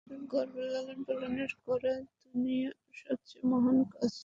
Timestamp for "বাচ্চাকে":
0.07-0.25